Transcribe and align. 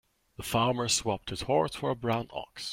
The 0.37 0.41
farmer 0.41 0.87
swapped 0.89 1.29
his 1.29 1.43
horse 1.43 1.75
for 1.75 1.91
a 1.91 1.95
brown 1.95 2.27
ox. 2.33 2.69